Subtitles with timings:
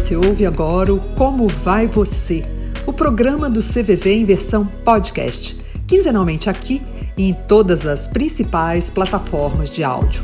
[0.00, 2.40] Você ouve agora o Como Vai Você,
[2.86, 5.54] o programa do CVV em versão podcast,
[5.86, 6.80] quinzenalmente aqui
[7.18, 10.22] e em todas as principais plataformas de áudio.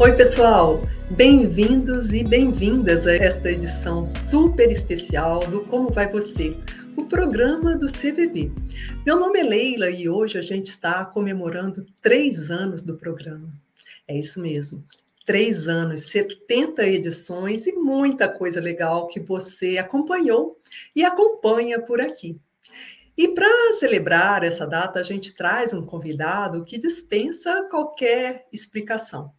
[0.00, 0.82] Oi, pessoal!
[1.10, 6.56] Bem-vindos e bem-vindas a esta edição super especial do Como Vai Você,
[6.96, 8.50] o programa do CVV.
[9.04, 13.52] Meu nome é Leila e hoje a gente está comemorando três anos do programa.
[14.08, 14.84] É isso mesmo,
[15.24, 20.58] três anos, 70 edições e muita coisa legal que você acompanhou
[20.94, 22.38] e acompanha por aqui.
[23.16, 29.32] E para celebrar essa data, a gente traz um convidado que dispensa qualquer explicação.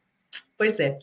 [0.58, 0.98] Pois é,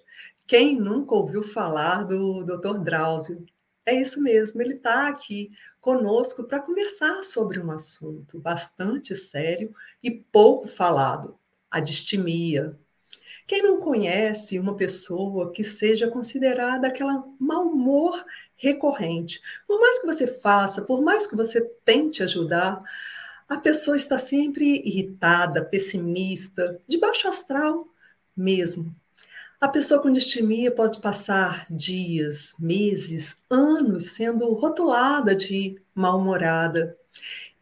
[0.46, 2.78] quem nunca ouviu falar do Dr.
[2.78, 3.44] Drauzio?
[3.84, 10.10] É isso mesmo, ele está aqui conosco para conversar sobre um assunto bastante sério e
[10.10, 11.36] pouco falado,
[11.70, 12.78] a distimia,
[13.52, 18.24] quem não conhece uma pessoa que seja considerada aquela mau humor
[18.56, 19.42] recorrente?
[19.66, 22.82] Por mais que você faça, por mais que você tente ajudar,
[23.46, 27.86] a pessoa está sempre irritada, pessimista, de baixo astral
[28.34, 28.90] mesmo.
[29.60, 36.96] A pessoa com distimia pode passar dias, meses, anos sendo rotulada de mal-humorada.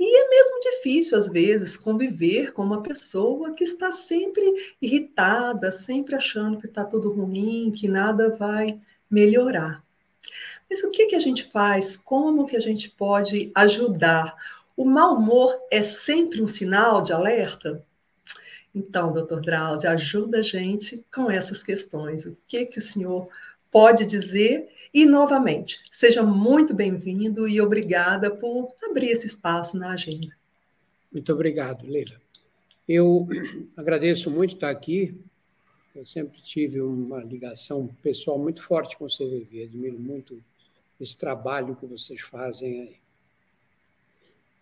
[0.01, 6.15] E é mesmo difícil, às vezes, conviver com uma pessoa que está sempre irritada, sempre
[6.15, 9.85] achando que está tudo ruim, que nada vai melhorar.
[10.71, 11.99] Mas o que, que a gente faz?
[11.99, 14.35] Como que a gente pode ajudar?
[14.75, 17.85] O mau humor é sempre um sinal de alerta?
[18.75, 22.25] Então, doutor Drauzio, ajuda a gente com essas questões.
[22.25, 23.29] O que, que o senhor
[23.71, 30.29] pode dizer e, novamente, seja muito bem-vindo e obrigada por abrir esse espaço na agenda.
[31.13, 32.21] Muito obrigado, Leila.
[32.89, 33.27] Eu
[33.77, 35.15] agradeço muito estar aqui.
[35.95, 39.65] Eu sempre tive uma ligação pessoal muito forte com o CVV.
[39.65, 40.43] Admiro muito
[41.01, 42.97] esse trabalho que vocês fazem aí.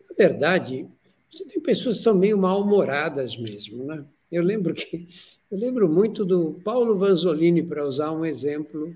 [0.08, 0.88] Na verdade,
[1.30, 4.04] você tem pessoas que são meio mal-humoradas mesmo, né?
[4.30, 5.08] Eu lembro que
[5.50, 8.94] eu lembro muito do Paulo Vanzolini, para usar um exemplo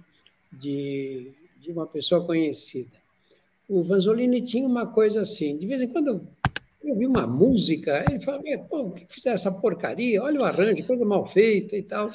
[0.53, 3.02] de, de uma pessoa conhecida.
[3.73, 6.29] O Vanzolini tinha uma coisa assim, de vez em quando
[6.85, 10.23] eu vi uma música, ele falava, pô, o que fizeram essa porcaria?
[10.23, 12.11] Olha o arranjo, coisa mal feita e tal.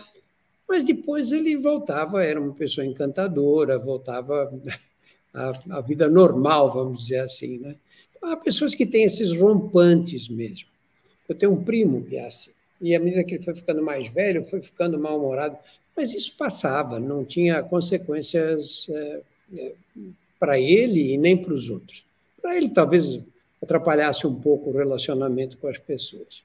[0.69, 4.53] Mas depois ele voltava, era uma pessoa encantadora, voltava
[5.33, 7.57] à, à vida normal, vamos dizer assim.
[7.57, 7.75] Né?
[8.21, 10.69] Há pessoas que têm esses rompantes mesmo.
[11.27, 12.51] Eu tenho um primo que é assim.
[12.79, 15.57] E à medida que ele foi ficando mais velho, foi ficando mal-humorado.
[15.95, 19.21] Mas isso passava, não tinha consequências é,
[19.55, 19.71] é,
[20.39, 22.05] para ele e nem para os outros.
[22.41, 23.19] Para ele, talvez
[23.61, 26.43] atrapalhasse um pouco o relacionamento com as pessoas.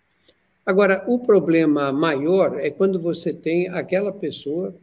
[0.64, 4.74] Agora, o problema maior é quando você tem aquela pessoa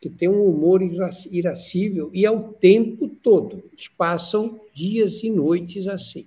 [0.00, 0.82] que tem um humor
[1.30, 3.62] irascível e ao tempo todo.
[3.72, 6.26] Eles passam dias e noites assim.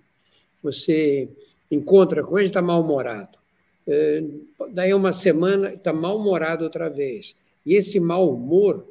[0.63, 1.29] Você
[1.69, 3.37] encontra com ele, está mal-humorado.
[3.85, 4.23] É,
[4.71, 7.35] daí uma semana, está mal-humorado outra vez.
[7.65, 8.85] E esse mau humor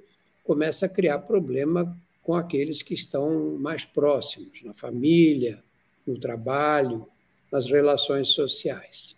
[0.45, 5.63] começa a criar problema com aqueles que estão mais próximos, na família,
[6.05, 7.07] no trabalho,
[7.53, 9.15] nas relações sociais.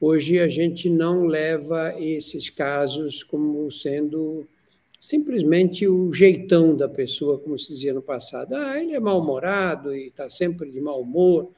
[0.00, 4.46] Hoje a gente não leva esses casos como sendo
[4.98, 8.54] simplesmente o jeitão da pessoa, como se dizia no passado.
[8.54, 11.50] Ah, ele é mal-humorado e está sempre de mau humor.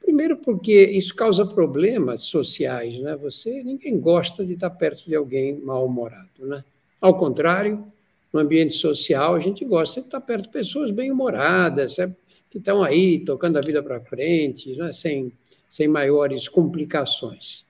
[0.00, 3.16] Primeiro porque isso causa problemas sociais, né?
[3.16, 6.62] Você ninguém gosta de estar perto de alguém mal-humorado, né?
[7.00, 7.84] Ao contrário,
[8.32, 11.96] no ambiente social a gente gosta de estar perto de pessoas bem-humoradas,
[12.48, 14.92] que estão aí tocando a vida para frente, né?
[14.92, 15.32] sem
[15.70, 17.64] sem maiores complicações.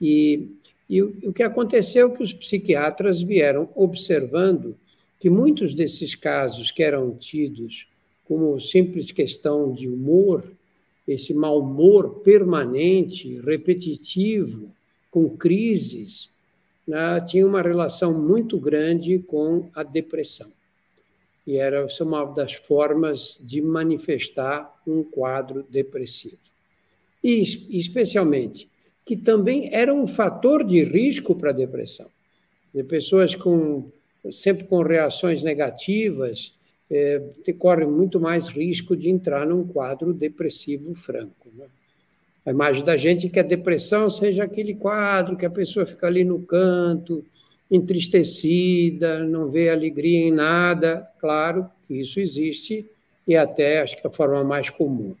[0.00, 0.48] E,
[0.88, 4.74] e o, o que aconteceu é que os psiquiatras vieram observando
[5.20, 7.86] que muitos desses casos que eram tidos
[8.24, 10.42] como simples questão de humor
[11.06, 14.74] esse mau humor permanente, repetitivo,
[15.10, 16.30] com crises,
[16.86, 20.50] né, tinha uma relação muito grande com a depressão.
[21.46, 26.38] E era uma das formas de manifestar um quadro depressivo.
[27.22, 27.42] E,
[27.78, 28.68] especialmente,
[29.04, 32.08] que também era um fator de risco para a depressão.
[32.74, 33.90] De pessoas com,
[34.32, 36.54] sempre com reações negativas,
[36.90, 37.22] é,
[37.58, 41.48] corre muito mais risco de entrar num quadro depressivo franco.
[41.54, 41.66] Né?
[42.46, 46.06] A imagem da gente é que a depressão seja aquele quadro que a pessoa fica
[46.06, 47.24] ali no canto,
[47.70, 51.08] entristecida, não vê alegria em nada.
[51.18, 52.84] Claro que isso existe
[53.26, 55.14] e até acho que é a forma mais comum.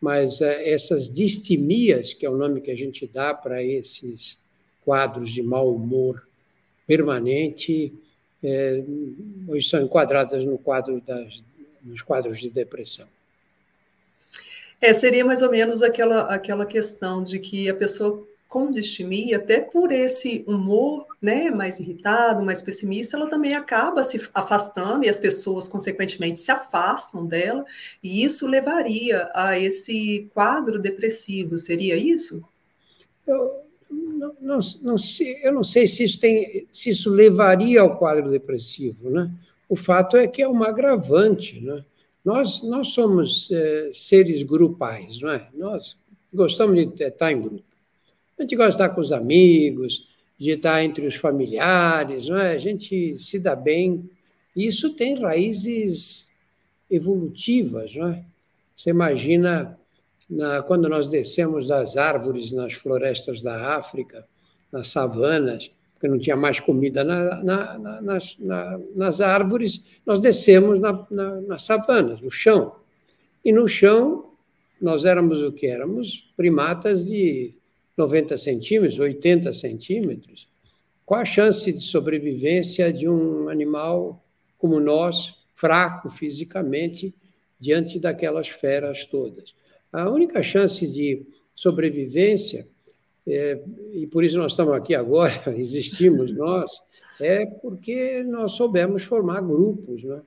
[0.00, 4.38] Mas é, essas distimias, que é o nome que a gente dá para esses
[4.84, 6.26] quadros de mau humor
[6.86, 7.92] permanente,
[8.42, 8.82] é,
[9.48, 11.42] hoje são enquadradas no quadro das,
[11.82, 13.06] nos quadros de depressão.
[14.84, 19.58] É, seria mais ou menos aquela, aquela questão de que a pessoa com distimia, até
[19.58, 25.18] por esse humor né, mais irritado, mais pessimista, ela também acaba se afastando e as
[25.18, 27.64] pessoas, consequentemente, se afastam dela,
[28.02, 32.44] e isso levaria a esse quadro depressivo, seria isso?
[33.26, 34.96] Eu não, não, não
[35.42, 39.08] eu não sei se isso, tem, se isso levaria ao quadro depressivo.
[39.08, 39.30] Né?
[39.66, 41.58] O fato é que é uma agravante.
[41.58, 41.82] Né?
[42.24, 45.48] Nós, nós somos é, seres grupais, não é?
[45.54, 45.98] Nós
[46.32, 47.64] gostamos de estar em grupo.
[48.38, 52.52] A gente gosta de estar com os amigos, de estar entre os familiares, não é?
[52.52, 54.08] A gente se dá bem.
[54.56, 56.30] Isso tem raízes
[56.90, 58.24] evolutivas, não é?
[58.74, 59.78] Você imagina
[60.28, 64.26] na, quando nós descemos das árvores nas florestas da África,
[64.72, 65.70] nas savanas,
[66.04, 68.36] porque não tinha mais comida na, na, nas,
[68.94, 72.76] nas, árvores, nós descemos nas savanas, no chão.
[73.42, 74.32] E no chão,
[74.78, 75.66] nós éramos o que?
[75.66, 77.54] Éramos primatas de
[77.96, 80.46] 90 centímetros, 80 centímetros,
[81.06, 84.22] qual a chance de sobrevivência de um animal
[84.58, 87.14] como nós, fraco fisicamente,
[87.58, 89.54] diante daquelas feras todas?
[89.90, 91.24] A única chance de
[91.54, 92.68] sobrevivência,
[93.26, 93.60] é,
[93.92, 96.70] e por isso nós estamos aqui agora, existimos nós,
[97.20, 100.02] é porque nós soubemos formar grupos.
[100.02, 100.20] Né?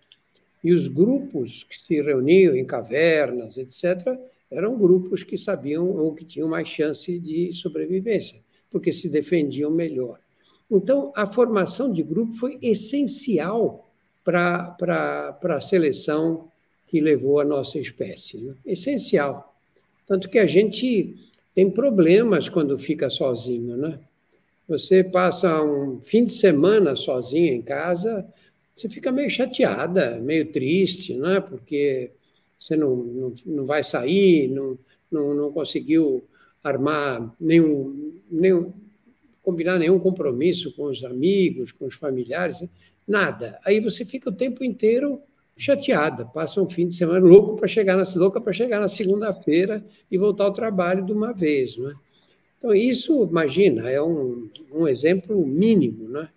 [0.64, 4.18] E os grupos que se reuniam em cavernas, etc.,
[4.50, 8.40] eram grupos que sabiam ou que tinham mais chance de sobrevivência,
[8.72, 10.20] porque se defendiam melhor.
[10.72, 13.90] Então, a formação de grupo foi essencial
[14.24, 16.50] para a seleção
[16.88, 18.38] que levou a nossa espécie.
[18.38, 18.54] Né?
[18.66, 19.54] Essencial.
[20.06, 21.16] Tanto que a gente
[21.58, 23.76] tem problemas quando fica sozinho.
[23.76, 24.00] Né?
[24.68, 28.32] Você passa um fim de semana sozinho em casa,
[28.76, 31.40] você fica meio chateada, meio triste, né?
[31.40, 32.12] porque
[32.60, 34.78] você não, não, não vai sair, não,
[35.12, 36.24] não, não conseguiu
[36.64, 38.72] armar nenhum, nenhum,
[39.42, 42.64] combinar nenhum compromisso com os amigos, com os familiares,
[43.08, 43.60] nada.
[43.66, 45.20] Aí você fica o tempo inteiro
[45.58, 49.84] chateada, passa um fim de semana louco para chegar na louca para chegar na segunda-feira
[50.10, 51.96] e voltar ao trabalho de uma vez, não é?
[52.58, 56.30] Então isso, imagina, é um, um exemplo mínimo, né?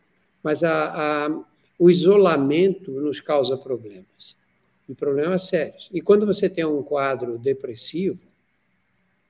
[0.43, 1.45] Mas a, a,
[1.79, 4.37] o isolamento nos causa problemas
[4.89, 5.91] e problemas sérios.
[5.93, 8.21] E quando você tem um quadro depressivo,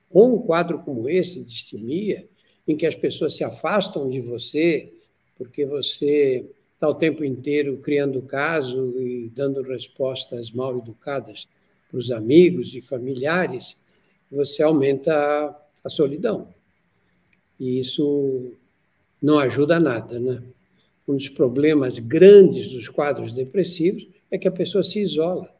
[0.09, 2.27] ou um quadro como esse, de distimia,
[2.67, 4.93] em que as pessoas se afastam de você,
[5.37, 6.45] porque você
[6.81, 11.47] está o tempo inteiro criando caso e dando respostas mal educadas
[11.87, 13.79] para os amigos e familiares,
[14.31, 16.47] você aumenta a solidão.
[17.59, 18.53] E isso
[19.21, 20.41] não ajuda a nada, né?
[21.07, 25.53] Um dos problemas grandes dos quadros depressivos é que a pessoa se isola.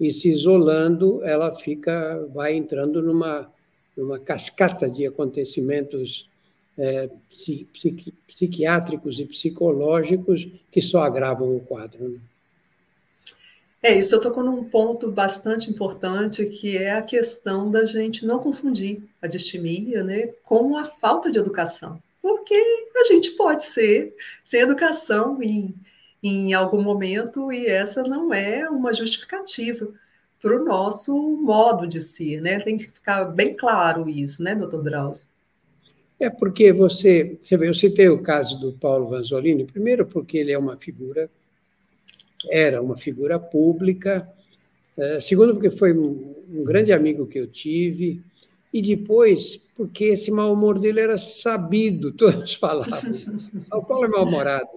[0.00, 3.52] E se isolando, ela fica, vai entrando numa,
[3.94, 6.26] numa cascata de acontecimentos
[6.78, 12.08] é, psiqui, psiquiátricos e psicológicos que só agravam o quadro.
[12.08, 12.18] Né?
[13.82, 18.38] É isso, eu tocou num ponto bastante importante, que é a questão da gente não
[18.38, 22.02] confundir a distimia né, com a falta de educação.
[22.22, 22.54] Porque
[22.96, 25.74] a gente pode ser sem educação em
[26.26, 29.92] em algum momento, e essa não é uma justificativa
[30.40, 32.58] para o nosso modo de ser, né?
[32.60, 35.26] Tem que ficar bem claro isso, né, doutor Drauzio?
[36.24, 40.52] É porque você, você vê, eu citei o caso do Paulo Vanzolini, primeiro porque ele
[40.52, 41.28] é uma figura,
[42.50, 44.26] era uma figura pública,
[44.96, 48.22] é, segundo porque foi um grande amigo que eu tive,
[48.72, 53.12] e depois porque esse mau humor dele era sabido, todos falavam.
[53.70, 54.70] o Paulo é mal-humorado,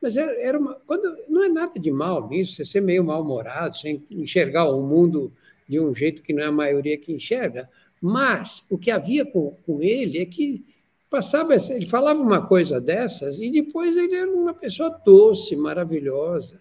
[0.00, 0.76] mas era uma.
[0.86, 5.30] Quando, não é nada de mal nisso, você ser meio mal-humorado, sem enxergar o mundo
[5.68, 7.68] de um jeito que não é a maioria que enxerga.
[8.00, 10.64] Mas o que havia com, com ele é que
[11.10, 16.60] passava, ele falava uma coisa dessas e depois ele era uma pessoa doce, maravilhosa.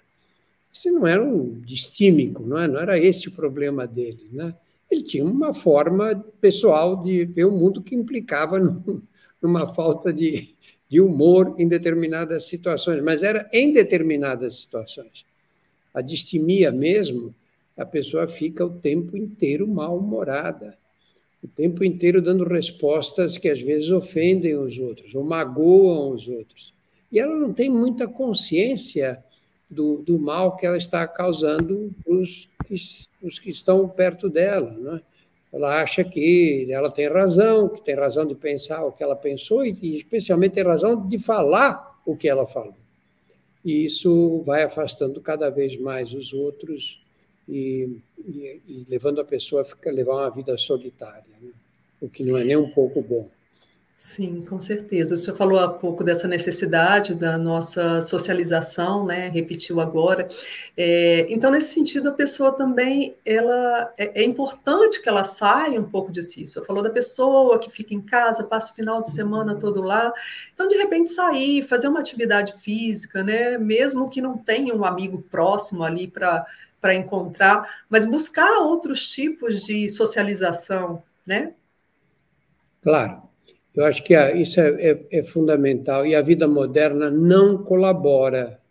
[0.72, 2.68] Isso não era um distímico, não, é?
[2.68, 4.28] não era esse o problema dele.
[4.32, 4.54] Né?
[4.90, 8.60] Ele tinha uma forma pessoal de ver o mundo que implicava
[9.42, 10.54] numa falta de,
[10.90, 15.26] de humor em determinadas situações, mas era em determinadas situações.
[15.94, 17.34] A distimia mesmo,
[17.78, 20.78] a pessoa fica o tempo inteiro mal-humorada,
[21.46, 26.74] o tempo inteiro dando respostas que às vezes ofendem os outros ou magoam os outros.
[27.12, 29.24] E ela não tem muita consciência
[29.70, 32.50] do, do mal que ela está causando os
[33.22, 34.72] os que estão perto dela.
[34.72, 35.02] Não é?
[35.54, 39.66] ela acha que ela tem razão, que tem razão de pensar o que ela pensou
[39.66, 42.76] e, especialmente, tem razão de falar o que ela falou.
[43.64, 47.02] e isso vai afastando cada vez mais os outros
[47.48, 51.52] e, e, e levando a pessoa a ficar, levar uma vida solitária, né?
[52.02, 53.30] o que não é nem um pouco bom.
[54.06, 55.16] Sim, com certeza.
[55.16, 59.30] O senhor falou há pouco dessa necessidade da nossa socialização, né?
[59.30, 60.28] Repetiu agora.
[60.78, 65.90] É, então, nesse sentido, a pessoa também, ela é, é, importante que ela saia um
[65.90, 66.44] pouco de si.
[66.44, 69.82] O senhor falou da pessoa que fica em casa, passa o final de semana todo
[69.82, 70.14] lá.
[70.54, 73.58] Então, de repente, sair, fazer uma atividade física, né?
[73.58, 76.46] Mesmo que não tenha um amigo próximo ali para
[76.86, 81.56] para encontrar, mas buscar outros tipos de socialização, né?
[82.80, 83.24] Claro.
[83.74, 88.62] Eu acho que isso é, é, é, fundamental e a vida moderna não colabora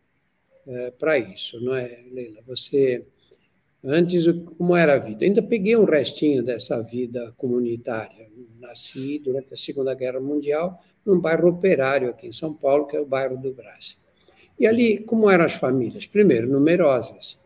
[0.65, 2.39] é, para isso, não é, Leila?
[2.47, 3.05] Você
[3.83, 4.25] antes
[4.57, 5.25] como era a vida?
[5.25, 8.29] Ainda peguei um restinho dessa vida comunitária.
[8.61, 13.01] Nasci durante a Segunda Guerra Mundial num bairro operário aqui em São Paulo, que é
[13.01, 13.99] o bairro do Brás.
[14.57, 16.07] E ali, como eram as famílias?
[16.07, 17.43] Primeiro, numerosas.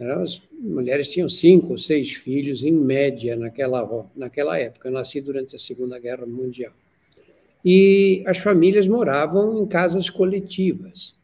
[0.00, 4.88] As mulheres tinham cinco ou seis filhos, em média, naquela, naquela época.
[4.88, 6.72] Eu nasci durante a Segunda Guerra Mundial.
[7.62, 11.14] E as famílias moravam em casas coletivas.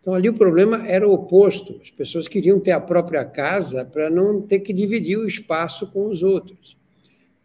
[0.00, 1.78] Então, ali o problema era o oposto.
[1.80, 6.06] As pessoas queriam ter a própria casa para não ter que dividir o espaço com
[6.06, 6.76] os outros.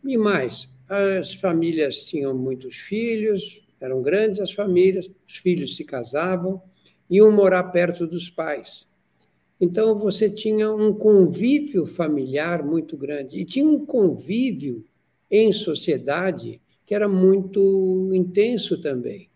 [0.04, 6.62] E mais, as famílias tinham muitos filhos, eram grandes as famílias, os filhos se casavam,
[7.10, 8.86] iam morar perto dos pais.
[9.60, 14.84] Então, você tinha um convívio familiar muito grande e tinha um convívio
[15.32, 19.30] em sociedade que era muito intenso também.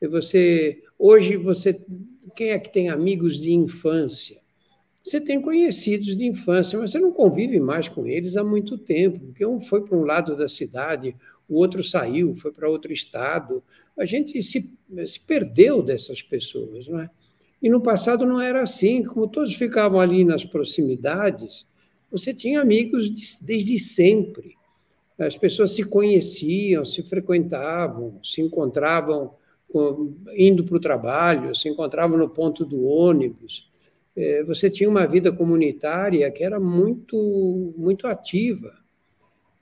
[0.00, 1.82] E você, hoje, você,
[2.36, 4.40] quem é que tem amigos de infância?
[5.02, 9.18] Você tem conhecidos de infância, mas você não convive mais com eles há muito tempo,
[9.20, 11.14] porque um foi para um lado da cidade,
[11.46, 13.62] o outro saiu, foi para outro estado.
[13.98, 14.72] A gente se,
[15.06, 17.10] se perdeu dessas pessoas, não é?
[17.64, 21.66] E no passado não era assim, como todos ficavam ali nas proximidades,
[22.10, 23.08] você tinha amigos
[23.40, 24.54] desde sempre.
[25.18, 29.32] As pessoas se conheciam, se frequentavam, se encontravam
[30.36, 33.66] indo para o trabalho, se encontravam no ponto do ônibus.
[34.14, 38.74] É, você tinha uma vida comunitária que era muito, muito ativa.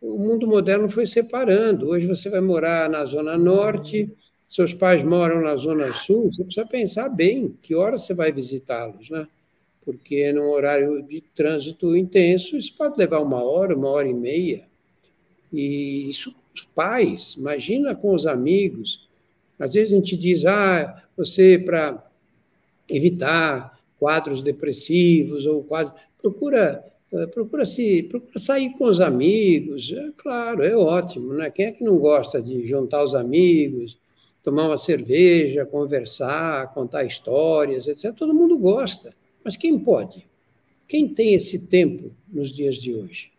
[0.00, 1.90] O mundo moderno foi separando.
[1.90, 4.12] Hoje você vai morar na Zona Norte,
[4.52, 9.08] seus pais moram na Zona Sul, você precisa pensar bem que hora você vai visitá-los,
[9.08, 9.26] né?
[9.82, 14.64] Porque num horário de trânsito intenso, isso pode levar uma hora, uma hora e meia.
[15.50, 19.08] E isso, os pais, imagina com os amigos.
[19.58, 22.06] Às vezes a gente diz, ah, você, para
[22.90, 30.10] evitar quadros depressivos ou quadros, procura eh, procura se procura sair com os amigos é
[30.16, 33.96] claro é ótimo né quem é que não gosta de juntar os amigos
[34.42, 38.12] tomar uma cerveja, conversar, contar histórias, etc.
[38.14, 39.14] Todo mundo gosta.
[39.44, 40.26] Mas quem pode?
[40.88, 43.30] Quem tem esse tempo nos dias de hoje?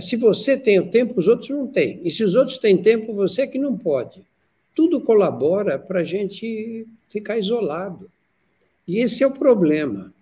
[0.00, 2.00] Se você tem o tempo, os outros não têm.
[2.04, 4.20] E se os outros têm tempo, você é que não pode.
[4.74, 8.10] Tudo colabora para a gente ficar isolado.
[8.86, 10.12] E esse é o problema.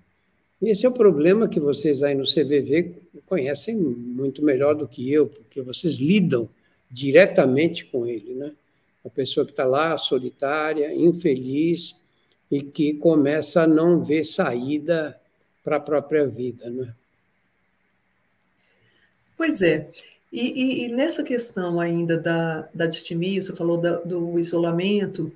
[0.60, 2.92] Esse é o problema que vocês aí no CVV
[3.26, 6.48] conhecem muito melhor do que eu, porque vocês lidam
[6.90, 8.52] diretamente com ele, né?
[9.04, 11.94] A pessoa que está lá solitária, infeliz
[12.50, 15.20] e que começa a não ver saída
[15.62, 16.94] para a própria vida, né?
[19.36, 19.90] Pois é.
[20.32, 25.32] E, e, e, nessa questão ainda da, da distimia, você falou da, do isolamento,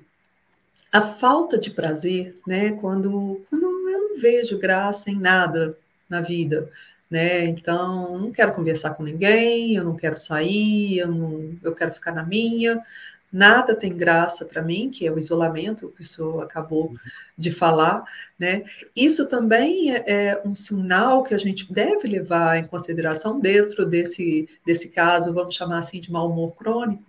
[0.91, 2.71] a falta de prazer, né?
[2.73, 5.77] Quando, quando eu não vejo graça em nada
[6.09, 6.69] na vida,
[7.09, 7.45] né?
[7.45, 12.11] Então, não quero conversar com ninguém, eu não quero sair, eu, não, eu quero ficar
[12.11, 12.83] na minha,
[13.31, 16.95] nada tem graça para mim, que é o isolamento, que o senhor acabou
[17.37, 18.03] de falar,
[18.37, 18.63] né?
[18.95, 24.49] Isso também é, é, um sinal que a gente deve levar em consideração dentro desse,
[24.65, 27.03] desse caso, vamos chamar assim, de mau humor crônico?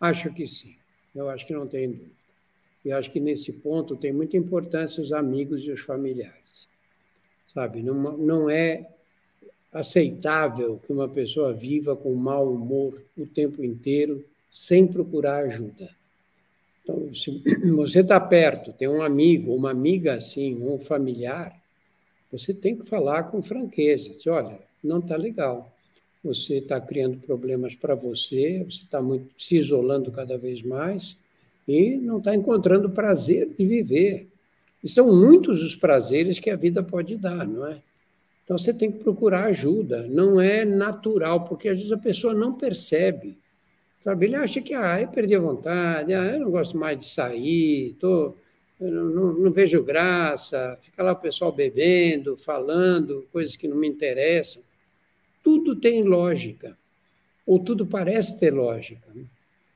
[0.00, 0.74] Acho que sim,
[1.14, 2.10] eu acho que não tem dúvida.
[2.84, 6.66] E acho que nesse ponto tem muita importância os amigos e os familiares.
[7.54, 8.88] Sabe, não, não é
[9.72, 15.88] aceitável que uma pessoa viva com mau humor o tempo inteiro sem procurar ajuda.
[16.82, 17.42] Então, se
[17.74, 21.58] você está perto, tem um amigo, uma amiga assim, um familiar,
[22.30, 24.10] você tem que falar com franqueza.
[24.10, 25.74] Diz, olha, não está legal.
[26.22, 29.00] Você está criando problemas para você, você está
[29.38, 31.16] se isolando cada vez mais
[31.66, 34.28] e não está encontrando prazer de viver.
[34.84, 37.78] E são muitos os prazeres que a vida pode dar, não é?
[38.44, 40.06] Então você tem que procurar ajuda.
[40.08, 43.40] Não é natural, porque às vezes a pessoa não percebe.
[44.02, 44.26] Sabe?
[44.26, 47.94] Ele acha que, ah, eu perdi a vontade, ah, eu não gosto mais de sair,
[48.00, 48.34] tô,
[48.80, 53.88] não, não, não, vejo graça, fica lá o pessoal bebendo, falando, coisas que não me
[53.88, 54.60] interessam.
[55.42, 56.76] Tudo tem lógica,
[57.46, 59.06] ou tudo parece ter lógica.
[59.14, 59.24] Né?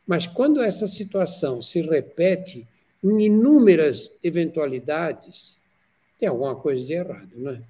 [0.04, 2.66] Mas quando essa situação se repete
[3.04, 5.56] em inúmeras eventualidades,
[6.18, 7.62] tem alguma coisa de errado, né?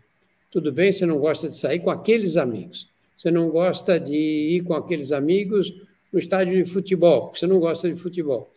[0.50, 4.62] Tudo bem, você não gosta de sair com aqueles amigos, você não gosta de ir
[4.62, 5.74] com aqueles amigos
[6.12, 8.50] no estádio de futebol, porque você não gosta de futebol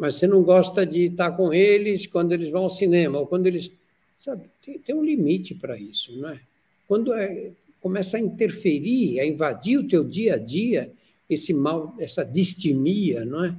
[0.00, 3.46] mas você não gosta de estar com eles quando eles vão ao cinema, ou quando
[3.46, 3.70] eles.
[4.18, 6.40] Sabe, tem, tem um limite para isso, não é?
[6.88, 7.50] Quando é,
[7.82, 10.90] começa a interferir, a invadir o teu dia a dia,
[11.28, 13.54] esse mal, essa distimia, não é?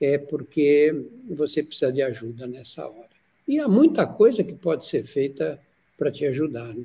[0.00, 0.94] É porque
[1.28, 3.10] você precisa de ajuda nessa hora.
[3.48, 5.60] E há muita coisa que pode ser feita
[5.98, 6.72] para te ajudar.
[6.72, 6.84] Né?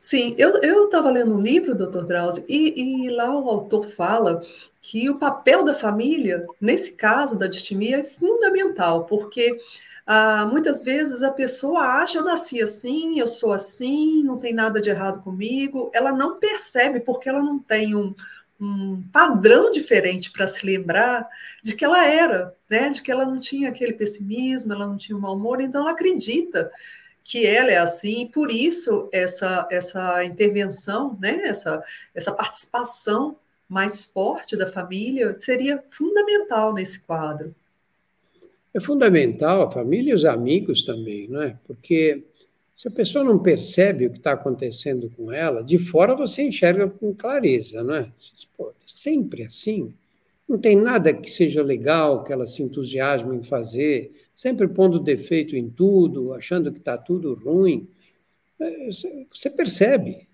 [0.00, 4.40] Sim, eu estava lendo um livro, doutor Drauzio, e, e, lá o autor fala
[4.80, 9.58] que o papel da família, nesse caso da distimia, é fundamental, porque
[10.06, 14.80] ah, muitas vezes a pessoa acha, eu nasci assim, eu sou assim, não tem nada
[14.80, 18.14] de errado comigo, ela não percebe, porque ela não tem um,
[18.60, 21.28] um padrão diferente para se lembrar
[21.62, 22.88] de que ela era, né?
[22.90, 25.90] de que ela não tinha aquele pessimismo, ela não tinha um mau humor, então ela
[25.90, 26.70] acredita
[27.28, 33.36] que ela é assim, e por isso essa, essa intervenção, né, essa, essa participação
[33.68, 37.54] mais forte da família seria fundamental nesse quadro.
[38.72, 41.58] É fundamental a família e os amigos também, não é?
[41.66, 42.24] Porque
[42.74, 46.88] se a pessoa não percebe o que está acontecendo com ela, de fora você enxerga
[46.88, 48.10] com clareza, não é?
[48.56, 49.92] Pô, sempre assim.
[50.48, 55.56] Não tem nada que seja legal, que ela se entusiasme em fazer, sempre pondo defeito
[55.56, 57.90] em tudo, achando que está tudo ruim.
[58.60, 58.88] É,
[59.32, 60.28] você percebe.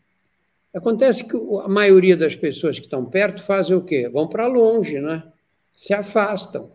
[0.75, 4.06] Acontece que a maioria das pessoas que estão perto fazem o quê?
[4.11, 5.23] Vão para longe, né?
[5.75, 6.73] se afastam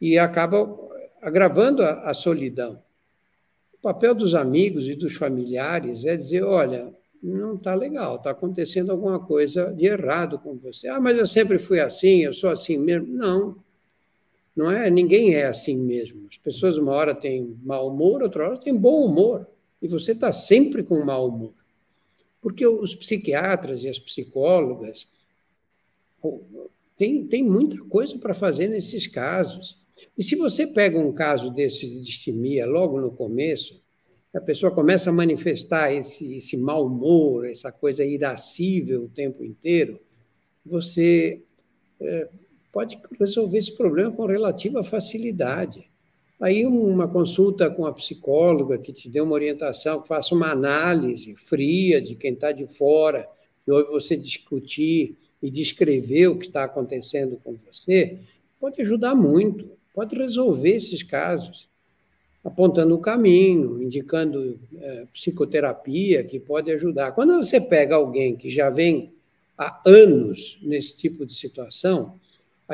[0.00, 0.88] e acabam
[1.22, 2.82] agravando a, a solidão.
[3.72, 8.90] O papel dos amigos e dos familiares é dizer: olha, não está legal, está acontecendo
[8.90, 10.88] alguma coisa de errado com você.
[10.88, 13.06] Ah, mas eu sempre fui assim, eu sou assim mesmo.
[13.06, 13.63] Não,
[14.54, 14.88] não é?
[14.88, 16.26] Ninguém é assim mesmo.
[16.30, 19.46] As pessoas uma hora têm mau humor, outra hora têm bom humor.
[19.82, 21.54] E você está sempre com mau humor.
[22.40, 25.08] Porque os psiquiatras e as psicólogas
[26.96, 29.78] têm muita coisa para fazer nesses casos.
[30.16, 33.82] E se você pega um caso desses de distimia logo no começo,
[34.34, 40.00] a pessoa começa a manifestar esse, esse mau humor, essa coisa irascível o tempo inteiro,
[40.64, 41.40] você
[42.00, 42.28] é,
[42.74, 45.88] pode resolver esse problema com relativa facilidade.
[46.40, 51.36] Aí uma consulta com a psicóloga que te dê uma orientação, que faça uma análise
[51.36, 53.28] fria de quem está de fora,
[53.64, 58.18] e ouve você discutir e descrever o que está acontecendo com você,
[58.58, 61.68] pode ajudar muito, pode resolver esses casos,
[62.42, 67.12] apontando o caminho, indicando é, psicoterapia que pode ajudar.
[67.12, 69.12] Quando você pega alguém que já vem
[69.56, 72.18] há anos nesse tipo de situação,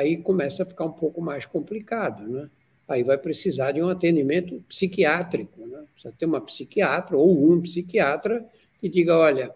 [0.01, 2.49] aí começa a ficar um pouco mais complicado, né?
[2.87, 5.83] Aí vai precisar de um atendimento psiquiátrico, né?
[5.93, 8.45] Precisa ter uma psiquiatra ou um psiquiatra
[8.79, 9.51] que diga, olha,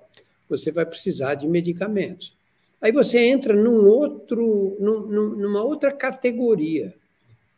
[0.47, 2.33] você vai precisar de medicamentos.
[2.81, 6.93] Aí você entra num outro, num, numa outra categoria,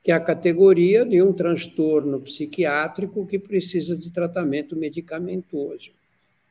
[0.03, 5.91] que é a categoria de um transtorno psiquiátrico que precisa de tratamento medicamentoso.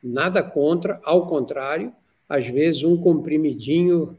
[0.02, 1.92] Nada contra, ao contrário,
[2.28, 4.16] às vezes um comprimidinho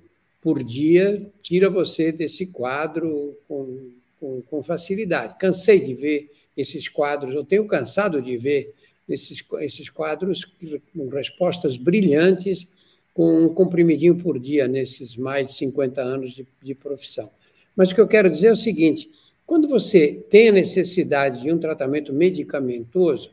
[0.47, 5.37] por dia tira você desse quadro com, com, com, facilidade.
[5.37, 8.73] Cansei de ver esses quadros, eu tenho cansado de ver
[9.09, 12.65] esses, esses quadros com respostas brilhantes,
[13.13, 17.29] com um comprimidinho por dia nesses mais de 50 anos de, de profissão.
[17.75, 19.11] Mas o que eu quero dizer é o seguinte:
[19.45, 23.31] quando você tem a necessidade de um tratamento medicamentoso,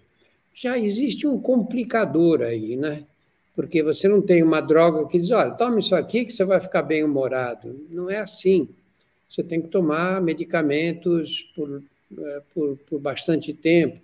[0.53, 3.05] já existe um complicador aí, né?
[3.55, 6.59] Porque você não tem uma droga que diz, olha, tome isso aqui que você vai
[6.59, 7.87] ficar bem humorado.
[7.89, 8.69] Não é assim.
[9.31, 11.83] Você tem que tomar medicamentos por,
[12.19, 14.01] é, por, por bastante tempo.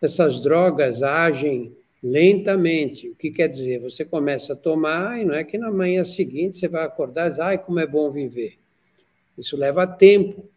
[0.00, 3.08] Essas drogas agem lentamente.
[3.08, 3.80] O que quer dizer?
[3.80, 7.30] Você começa a tomar e não é que na manhã seguinte você vai acordar e
[7.30, 8.56] diz, ai, como é bom viver.
[9.36, 10.48] Isso leva tempo.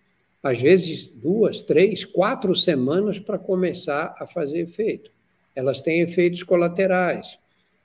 [0.42, 5.12] Às vezes, duas, três, quatro semanas para começar a fazer efeito.
[5.56, 7.39] Elas têm efeitos colaterais.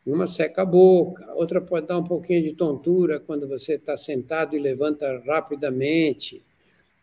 [0.06, 4.54] Uma seca a boca, outra pode dar um pouquinho de tontura quando você está sentado
[4.54, 6.42] e levanta rapidamente.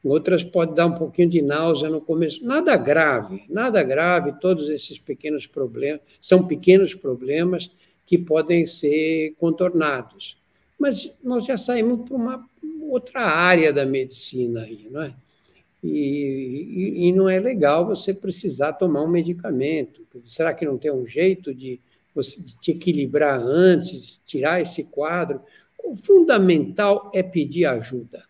[0.03, 2.43] Outras pode dar um pouquinho de náusea no começo.
[2.43, 4.39] Nada grave, nada grave.
[4.39, 7.71] Todos esses pequenos problemas são pequenos problemas
[8.05, 10.37] que podem ser contornados.
[10.77, 12.45] Mas nós já saímos para uma
[12.81, 15.13] outra área da medicina aí, não é?
[15.83, 20.01] E, e, e, não é legal você precisar tomar um medicamento.
[20.27, 21.79] Será que não tem um jeito de
[22.13, 25.41] você te equilibrar antes, tirar esse quadro?
[25.84, 28.24] O fundamental é pedir ajuda.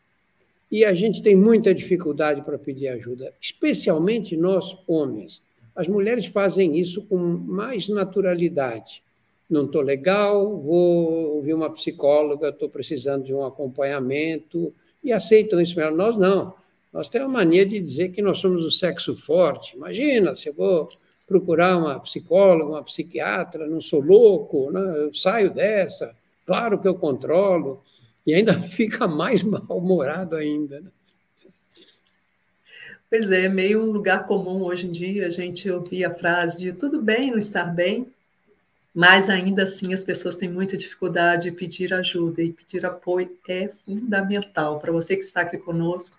[0.71, 5.41] E a gente tem muita dificuldade para pedir ajuda, especialmente nós, homens.
[5.75, 9.03] As mulheres fazem isso com mais naturalidade.
[9.49, 15.77] Não estou legal, vou ouvir uma psicóloga, estou precisando de um acompanhamento, e aceitam isso.
[15.91, 16.53] Nós não.
[16.93, 19.75] Nós temos a mania de dizer que nós somos o sexo forte.
[19.75, 20.87] Imagina, se eu vou
[21.31, 24.81] procurar uma psicóloga, uma psiquiatra, não sou louco, né?
[24.97, 26.13] eu saio dessa,
[26.45, 27.81] claro que eu controlo,
[28.27, 30.81] e ainda fica mais mal-humorado ainda.
[30.81, 30.89] Né?
[33.09, 36.57] Pois é, é meio um lugar comum hoje em dia a gente ouvir a frase
[36.57, 38.07] de tudo bem não estar bem,
[38.93, 43.69] mas ainda assim as pessoas têm muita dificuldade de pedir ajuda e pedir apoio é
[43.85, 44.79] fundamental.
[44.79, 46.17] Para você que está aqui conosco,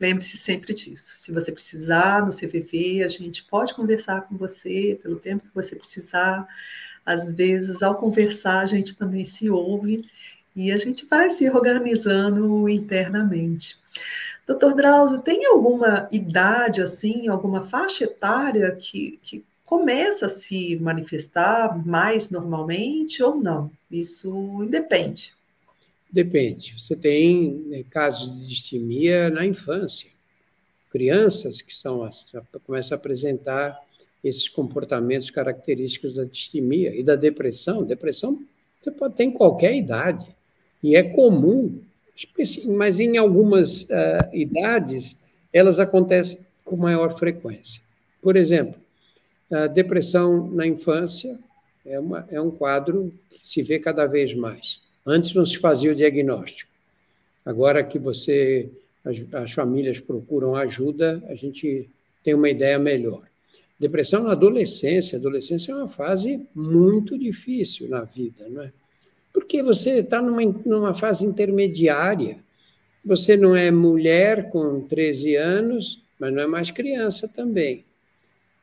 [0.00, 1.16] lembre-se sempre disso.
[1.16, 5.76] Se você precisar no CVV, a gente pode conversar com você pelo tempo que você
[5.76, 6.46] precisar.
[7.04, 10.04] Às vezes, ao conversar, a gente também se ouve
[10.54, 13.78] e a gente vai se organizando internamente.
[14.46, 21.78] Doutor Drauzio, tem alguma idade, assim, alguma faixa etária que, que começa a se manifestar
[21.86, 23.70] mais normalmente ou não?
[23.90, 25.32] Isso independe.
[26.12, 26.74] Depende.
[26.78, 30.10] Você tem né, casos de distimia na infância.
[30.90, 32.06] Crianças que são,
[32.66, 33.80] começam a apresentar
[34.22, 37.82] esses comportamentos característicos da distimia e da depressão.
[37.82, 38.44] Depressão
[38.80, 40.26] você pode ter em qualquer idade.
[40.82, 41.80] E é comum,
[42.66, 43.88] mas em algumas uh,
[44.34, 45.16] idades
[45.52, 47.80] elas acontecem com maior frequência.
[48.20, 48.78] Por exemplo,
[49.50, 51.38] a depressão na infância
[51.86, 54.80] é, uma, é um quadro que se vê cada vez mais.
[55.06, 56.70] Antes não se fazia o diagnóstico.
[57.44, 58.70] Agora que você
[59.04, 61.88] as, as famílias procuram ajuda, a gente
[62.22, 63.22] tem uma ideia melhor.
[63.78, 65.18] Depressão na adolescência.
[65.18, 68.72] Adolescência é uma fase muito difícil na vida, não é?
[69.32, 72.38] Porque você está numa, numa fase intermediária.
[73.04, 77.84] Você não é mulher com 13 anos, mas não é mais criança também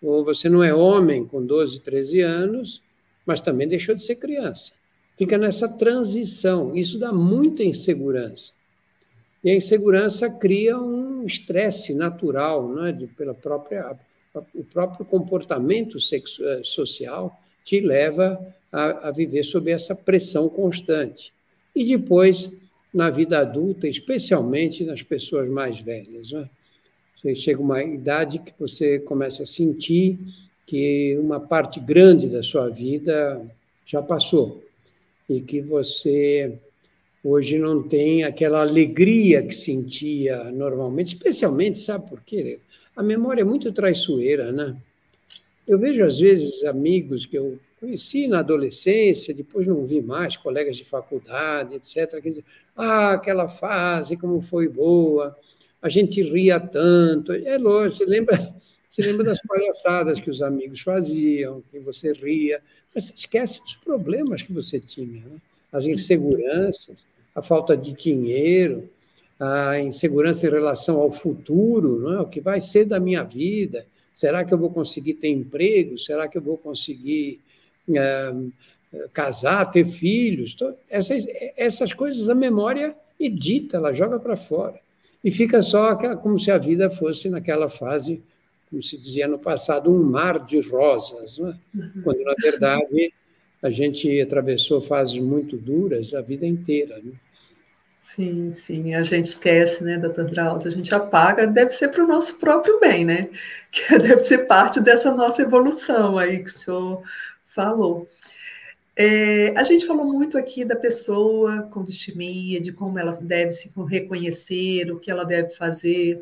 [0.02, 2.82] ou você não é homem com 12, 13 anos,
[3.26, 4.72] mas também deixou de ser criança.
[5.20, 6.74] Fica nessa transição.
[6.74, 8.54] Isso dá muita insegurança.
[9.44, 12.94] E a insegurança cria um estresse natural, não é?
[12.94, 14.00] De, pela própria,
[14.56, 18.40] o próprio comportamento eh, social te leva
[18.72, 21.34] a, a viver sob essa pressão constante.
[21.76, 22.50] E depois,
[22.94, 26.32] na vida adulta, especialmente nas pessoas mais velhas.
[26.32, 26.50] Não é?
[27.18, 30.18] Você chega uma idade que você começa a sentir
[30.66, 33.46] que uma parte grande da sua vida
[33.86, 34.64] já passou
[35.30, 36.58] e que você
[37.24, 42.60] hoje não tem aquela alegria que sentia normalmente, especialmente, sabe por quê?
[42.96, 44.76] A memória é muito traiçoeira, né?
[45.68, 50.76] Eu vejo, às vezes, amigos que eu conheci na adolescência, depois não vi mais, colegas
[50.76, 52.44] de faculdade, etc., que dizem,
[52.76, 55.38] ah, aquela fase, como foi boa,
[55.82, 57.32] a gente ria tanto.
[57.32, 58.36] É lógico, você lembra,
[58.90, 62.62] você lembra das palhaçadas que os amigos faziam, que você ria,
[62.94, 65.38] mas você esquece dos problemas que você tinha, né?
[65.72, 66.98] as inseguranças,
[67.36, 68.90] a falta de dinheiro,
[69.40, 72.22] a insegurança em relação ao futuro, não é?
[72.22, 73.86] o que vai ser da minha vida.
[74.14, 75.98] Será que eu vou conseguir ter emprego?
[75.98, 77.40] Será que eu vou conseguir
[77.96, 78.34] é,
[79.14, 80.58] casar, ter filhos?
[80.90, 81.26] Essas,
[81.56, 84.80] essas coisas a memória edita, ela joga para fora
[85.24, 88.22] e fica só como se a vida fosse naquela fase,
[88.70, 91.42] como se dizia no passado, um mar de rosas, é?
[91.42, 92.02] uhum.
[92.04, 93.14] quando na verdade
[93.62, 97.00] a gente atravessou fases muito duras a vida inteira.
[97.04, 97.12] Né?
[98.02, 102.08] Sim, sim, a gente esquece, né, doutor Drauzio, a gente apaga, deve ser para o
[102.08, 103.30] nosso próprio bem, né?
[103.72, 107.04] Que deve ser parte dessa nossa evolução aí que o senhor
[107.46, 108.08] falou.
[108.96, 113.72] É, a gente falou muito aqui da pessoa com distimia, de como ela deve se
[113.88, 116.20] reconhecer, o que ela deve fazer.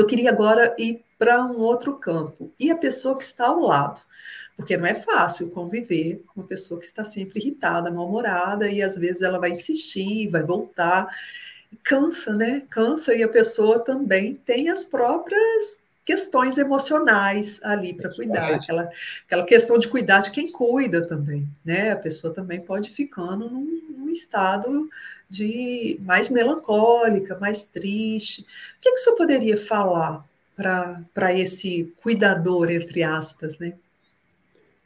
[0.00, 2.50] Eu queria agora ir para um outro campo.
[2.58, 4.00] E a pessoa que está ao lado?
[4.56, 8.96] Porque não é fácil conviver com uma pessoa que está sempre irritada, mal-humorada, e às
[8.96, 11.08] vezes ela vai insistir, vai voltar.
[11.84, 12.62] Cansa, né?
[12.70, 18.90] Cansa, e a pessoa também tem as próprias questões emocionais ali para cuidar, aquela,
[19.26, 21.92] aquela questão de cuidar de quem cuida também, né?
[21.92, 24.88] A pessoa também pode ficando num, num estado
[25.30, 28.42] de mais melancólica, mais triste.
[28.42, 28.44] O
[28.80, 33.74] que, que o senhor poderia falar para esse cuidador, entre aspas, né?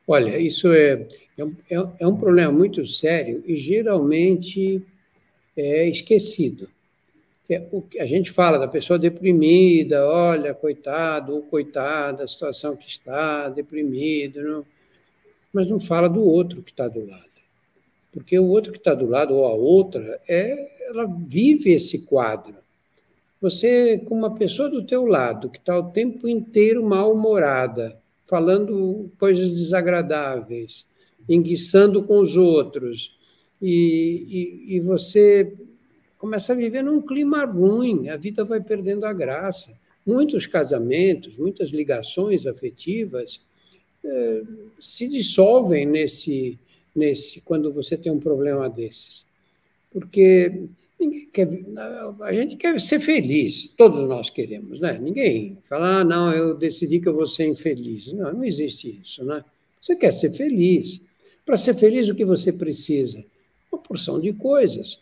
[0.07, 1.07] Olha, isso é,
[1.39, 4.83] é, é um problema muito sério e geralmente
[5.57, 6.69] é esquecido.
[7.49, 7.63] É
[8.01, 14.43] a gente fala da pessoa deprimida, olha, coitado ou coitada, a situação que está, deprimido,
[14.43, 14.67] não,
[15.53, 17.34] mas não fala do outro que está do lado.
[18.15, 22.55] Porque o outro que está do lado, ou a outra, é, ela vive esse quadro.
[23.41, 29.51] Você, com uma pessoa do teu lado, que está o tempo inteiro mal-humorada, falando coisas
[29.53, 30.87] desagradáveis,
[31.29, 33.19] enguiçando com os outros,
[33.61, 35.53] e, e, e você
[36.17, 39.77] começa a viver num clima ruim, a vida vai perdendo a graça.
[40.07, 43.41] Muitos casamentos, muitas ligações afetivas
[44.05, 44.43] eh,
[44.81, 46.59] se dissolvem nesse,
[46.95, 49.25] nesse quando você tem um problema desses.
[49.91, 50.67] Porque
[50.99, 51.49] ninguém quer,
[52.21, 54.99] a gente quer ser feliz, todos nós queremos, né?
[55.01, 58.13] Ninguém fala, ah, não, eu decidi que eu vou ser infeliz.
[58.13, 59.45] Não, não existe isso, né?
[59.81, 61.01] Você quer ser feliz.
[61.45, 63.23] Para ser feliz, o que você precisa?
[63.71, 64.99] Uma porção de coisas.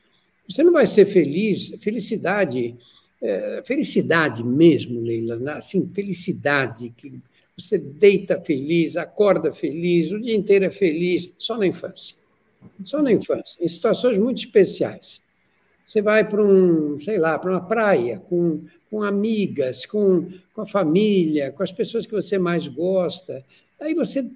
[0.49, 2.75] Você não vai ser feliz, felicidade,
[3.21, 5.53] é, felicidade mesmo, Leila, né?
[5.53, 7.13] assim, felicidade, que
[7.57, 12.17] você deita feliz, acorda feliz, o dia inteiro é feliz, só na infância.
[12.85, 15.21] Só na infância, em situações muito especiais.
[15.87, 20.67] Você vai para um, sei lá, para uma praia, com, com amigas, com, com a
[20.67, 23.45] família, com as pessoas que você mais gosta.
[23.81, 24.31] Aí você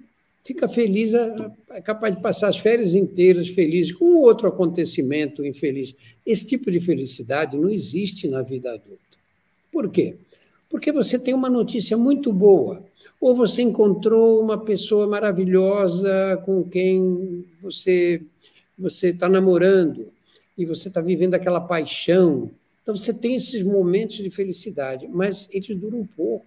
[0.44, 1.34] fica feliz, é,
[1.70, 5.94] é capaz de passar as férias inteiras feliz com outro acontecimento infeliz.
[6.26, 9.00] Esse tipo de felicidade não existe na vida adulta.
[9.72, 10.16] Por quê?
[10.68, 12.82] Porque você tem uma notícia muito boa,
[13.20, 18.20] ou você encontrou uma pessoa maravilhosa com quem você
[18.78, 20.12] você está namorando
[20.56, 22.50] e você está vivendo aquela paixão.
[22.82, 26.46] Então você tem esses momentos de felicidade, mas eles duram pouco.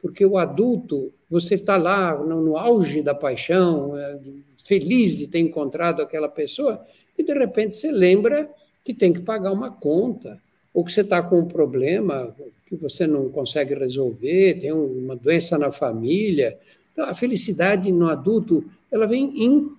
[0.00, 4.18] Porque o adulto, você está lá no, no, auge da paixão, é,
[4.64, 6.84] feliz de ter encontrado aquela pessoa,
[7.18, 8.50] e de repente você lembra
[8.82, 10.40] que tem que pagar uma conta,
[10.72, 12.34] ou que você está com um problema
[12.66, 16.56] que você não consegue resolver, tem uma doença na família.
[16.92, 19.72] Então, a felicidade no adulto, ela vem em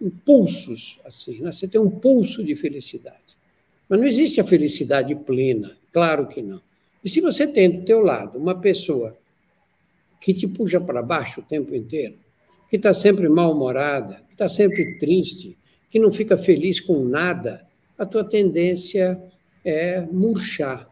[0.00, 1.50] impulsos, assim, né?
[1.50, 3.16] você tem um pulso de felicidade.
[3.88, 6.60] Mas não existe a felicidade plena, claro que não.
[7.04, 9.16] E se você tem do teu lado uma pessoa
[10.20, 12.14] que te puxa para baixo o tempo inteiro,
[12.68, 15.56] que está sempre mal-humorada, que está sempre triste,
[15.90, 17.64] que não fica feliz com nada,
[17.96, 19.20] a tua tendência
[19.66, 20.88] é murchar.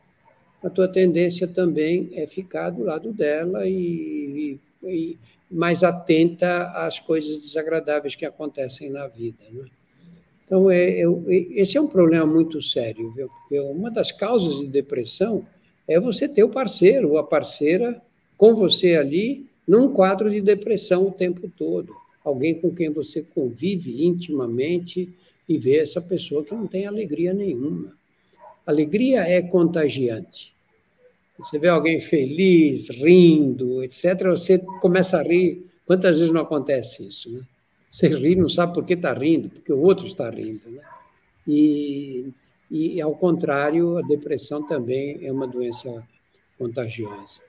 [0.62, 6.98] A tua tendência também é ficar do lado dela e, e, e mais atenta às
[6.98, 9.38] coisas desagradáveis que acontecem na vida.
[9.52, 9.64] Né?
[10.44, 13.28] Então, é, eu, esse é um problema muito sério, viu?
[13.28, 15.46] porque uma das causas de depressão
[15.86, 18.02] é você ter o parceiro ou a parceira
[18.36, 21.94] com você ali, num quadro de depressão o tempo todo.
[22.24, 25.08] Alguém com quem você convive intimamente
[25.48, 27.92] e vê essa pessoa que não tem alegria nenhuma.
[28.66, 30.54] Alegria é contagiante.
[31.38, 35.66] Você vê alguém feliz, rindo, etc., você começa a rir.
[35.86, 37.30] Quantas vezes não acontece isso?
[37.30, 37.42] Né?
[37.90, 40.70] Você ri, não sabe por que está rindo, porque o outro está rindo.
[40.70, 40.80] Né?
[41.46, 42.32] E,
[42.70, 46.02] e, ao contrário, a depressão também é uma doença
[46.58, 47.40] contagiosa.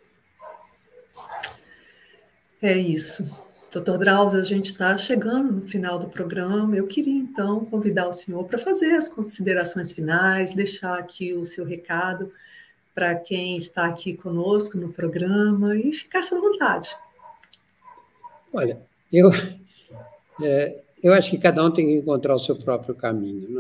[2.62, 3.30] É isso.
[3.76, 6.78] Doutor Drauzio, a gente está chegando no final do programa.
[6.78, 11.66] Eu queria, então, convidar o senhor para fazer as considerações finais, deixar aqui o seu
[11.66, 12.32] recado
[12.94, 16.96] para quem está aqui conosco no programa e ficar à vontade.
[18.54, 18.80] Olha,
[19.12, 19.30] eu,
[20.42, 23.60] é, eu acho que cada um tem que encontrar o seu próprio caminho.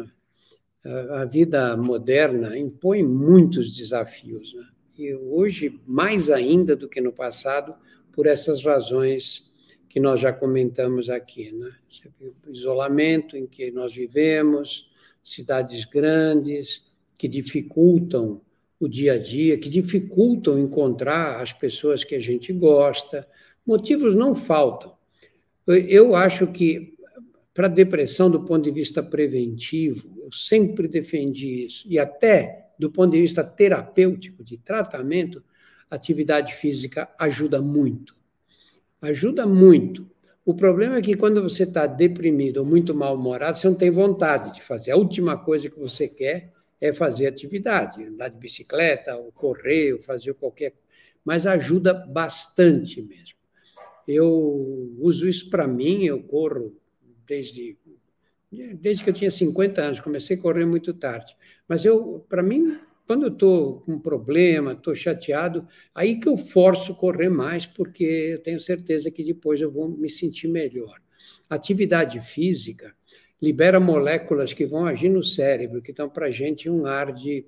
[0.85, 0.95] Né?
[1.11, 4.53] A vida moderna impõe muitos desafios.
[4.53, 4.65] Né?
[4.97, 7.75] E hoje, mais ainda do que no passado,
[8.13, 9.53] por essas razões
[9.95, 11.71] que nós já comentamos aqui, né?
[12.49, 14.91] Isolamento em que nós vivemos,
[15.23, 16.85] cidades grandes
[17.17, 18.41] que dificultam
[18.77, 23.25] o dia a dia, que dificultam encontrar as pessoas que a gente gosta.
[23.65, 24.97] Motivos não faltam.
[25.65, 26.97] Eu acho que
[27.53, 33.13] para depressão do ponto de vista preventivo, eu sempre defendi isso, e até do ponto
[33.13, 35.41] de vista terapêutico, de tratamento,
[35.89, 38.14] atividade física ajuda muito.
[39.01, 40.09] Ajuda muito.
[40.45, 44.53] O problema é que quando você está deprimido ou muito mal-humorado, você não tem vontade
[44.53, 44.91] de fazer.
[44.91, 49.99] A última coisa que você quer é fazer atividade, andar de bicicleta, ou correr, ou
[49.99, 50.85] fazer qualquer coisa.
[51.23, 53.37] Mas ajuda bastante mesmo.
[54.07, 56.75] Eu uso isso para mim, eu corro
[57.27, 57.77] desde
[58.79, 61.35] desde que eu tinha 50 anos, comecei a correr muito tarde.
[61.67, 66.37] Mas eu, para mim, quando eu estou com um problema, estou chateado, aí que eu
[66.37, 70.99] forço correr mais, porque eu tenho certeza que depois eu vou me sentir melhor.
[71.49, 72.95] Atividade física
[73.41, 77.45] libera moléculas que vão agir no cérebro, que dão para a gente um ar de,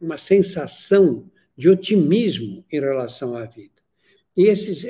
[0.00, 3.74] uma sensação de otimismo em relação à vida.
[4.36, 4.86] E esses,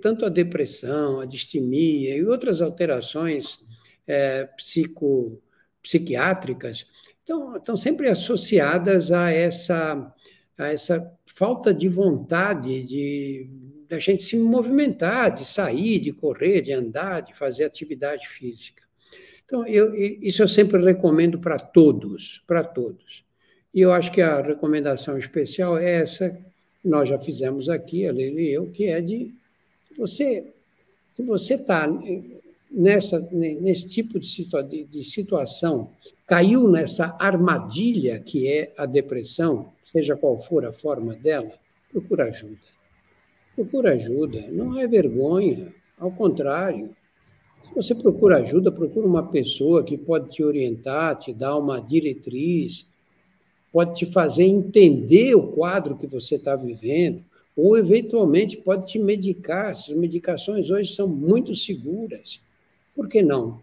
[0.00, 3.58] tanto a depressão, a distimia e outras alterações
[4.06, 5.42] é, psico,
[5.82, 6.86] psiquiátricas
[7.26, 10.14] estão, estão sempre associadas a essa,
[10.56, 13.50] a essa falta de vontade de
[13.88, 18.82] da gente se movimentar, de sair, de correr, de andar, de fazer atividade física.
[19.44, 23.22] Então, eu, isso eu sempre recomendo para todos, para todos.
[23.72, 26.36] E eu acho que a recomendação especial é essa
[26.84, 29.32] nós já fizemos aqui, a Leila e eu, que é de
[29.96, 30.52] você,
[31.14, 31.88] se você está
[32.70, 35.90] nessa nesse tipo de, situa de situação,
[36.26, 41.52] caiu nessa armadilha que é a depressão, seja qual for a forma dela,
[41.90, 42.56] procura ajuda.
[43.54, 46.90] Procura ajuda, não é vergonha, ao contrário.
[47.68, 52.84] Se você procura ajuda, procura uma pessoa que pode te orientar, te dar uma diretriz,
[53.72, 57.22] pode te fazer entender o quadro que você está vivendo,
[57.56, 59.70] ou eventualmente pode te medicar.
[59.70, 62.40] Essas medicações hoje são muito seguras.
[62.96, 63.62] Por que não?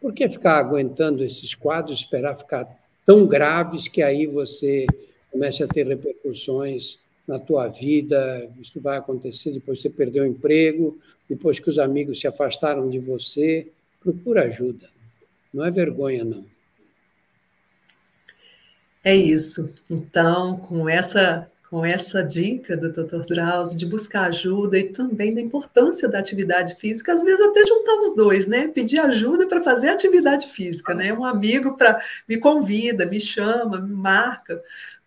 [0.00, 2.66] Por que ficar aguentando esses quadros, esperar ficar
[3.06, 4.84] tão graves que aí você
[5.30, 10.26] comece a ter repercussões na tua vida, isso vai acontecer depois que você perdeu o
[10.26, 13.68] emprego, depois que os amigos se afastaram de você,
[14.00, 14.90] procura ajuda.
[15.54, 16.44] Não é vergonha, não.
[19.04, 19.72] É isso.
[19.90, 23.24] Então, com essa com essa dica do Dr.
[23.24, 27.94] Drauzio de buscar ajuda e também da importância da atividade física, às vezes até juntar
[27.94, 28.68] os dois, né?
[28.68, 31.14] Pedir ajuda para fazer atividade física, né?
[31.14, 34.62] Um amigo para me convida, me chama, me marca,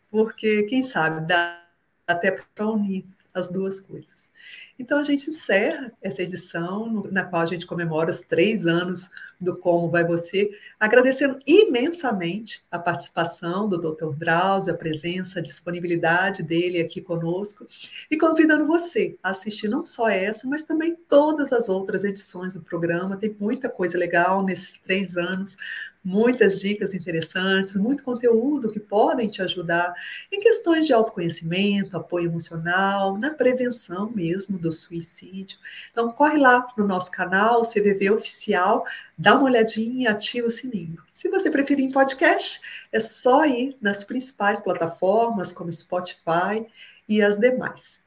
[0.09, 1.61] porque quem sabe dá
[2.07, 4.31] até para unir as duas coisas.
[4.79, 9.55] Então a gente encerra essa edição, na qual a gente comemora os três anos do
[9.55, 14.15] Como Vai Você, agradecendo imensamente a participação do Dr.
[14.15, 17.67] Drauzio, a presença, a disponibilidade dele aqui conosco,
[18.09, 22.61] e convidando você a assistir não só essa, mas também todas as outras edições do
[22.61, 23.17] programa.
[23.17, 25.57] Tem muita coisa legal nesses três anos
[26.05, 29.91] muitas dicas interessantes, muito conteúdo que podem te ajudar
[30.31, 35.57] em questões de autoconhecimento, apoio emocional, na prevenção mesmo do suicídio.
[35.91, 38.85] Então, corre lá no nosso canal, CVV Oficial,
[39.17, 41.01] dá uma olhadinha e ativa o sininho.
[41.11, 46.63] Se você preferir em podcast, é só ir nas principais plataformas como Spotify
[47.09, 47.99] e as demais.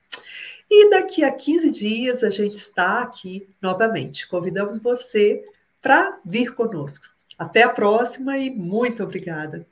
[0.71, 4.29] E daqui a 15 dias a gente está aqui novamente.
[4.29, 5.43] Convidamos você
[5.83, 7.18] para vir conosco.
[7.39, 9.65] Até a próxima e muito obrigada.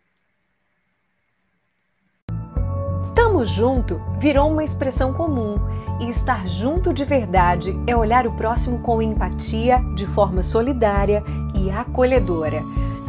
[3.15, 5.57] Tamo junto virou uma expressão comum
[6.01, 11.25] e estar junto de verdade é olhar o próximo com empatia, de forma solidária
[11.55, 12.63] e acolhedora.